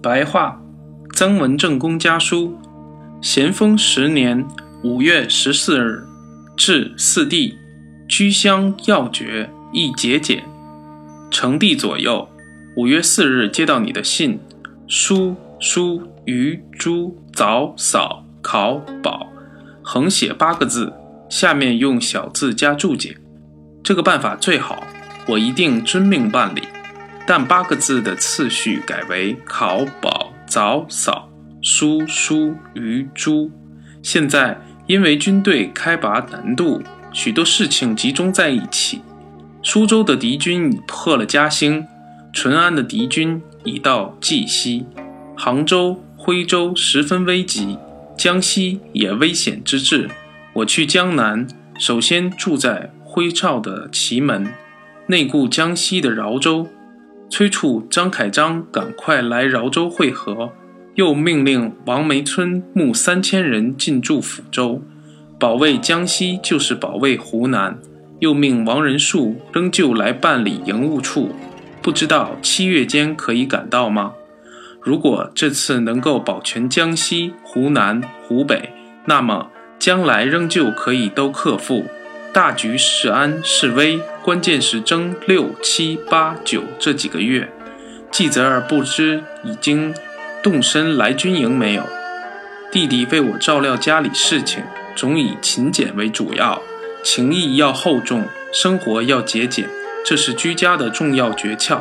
[0.00, 0.60] 白话，
[1.14, 2.56] 曾文正公家书，
[3.20, 4.46] 咸丰十年
[4.84, 6.04] 五月十四日，
[6.56, 7.58] 至四弟，
[8.08, 10.44] 居乡要诀一节俭。
[11.32, 12.28] 成帝左右，
[12.76, 14.38] 五月四日接到你的信，
[14.86, 19.26] 书书于朱早扫考宝，
[19.82, 20.92] 横写八个字，
[21.28, 23.16] 下面用小字加注解。
[23.82, 24.80] 这个办法最好，
[25.26, 26.62] 我一定遵命办理。
[27.30, 31.28] 但八个字的次序改为考宝早扫
[31.60, 33.50] 书书于朱。
[34.02, 36.82] 现在因为军队开拔难度，
[37.12, 39.02] 许多事情集中在一起。
[39.62, 41.86] 苏州的敌军已破了嘉兴，
[42.32, 44.86] 淳安的敌军已到蓟西，
[45.36, 47.76] 杭州、徽州十分危急，
[48.16, 50.08] 江西也危险之至。
[50.54, 51.46] 我去江南，
[51.78, 54.50] 首先住在徽赵的祁门，
[55.08, 56.66] 内顾江西的饶州。
[57.30, 60.50] 催促张凯章赶快来饶州会合，
[60.94, 64.82] 又命令王梅村募三千人进驻抚州，
[65.38, 67.78] 保卫江西就是保卫湖南。
[68.20, 71.30] 又命王仁树仍旧来办理营务处，
[71.80, 74.14] 不知道七月间可以赶到吗？
[74.82, 78.70] 如果这次能够保全江西、湖南、湖北，
[79.04, 81.84] 那么将来仍旧可以都克服。
[82.32, 87.50] 大局是安是危，关键是争六七八九这几个月。
[88.10, 89.94] 季泽儿不知已经
[90.42, 91.82] 动身来军营没有？
[92.70, 94.62] 弟弟为我照料家里事情，
[94.94, 96.62] 总以勤俭为主要，
[97.02, 99.66] 情义要厚重，生活要节俭，
[100.04, 101.80] 这是居家的重要诀窍。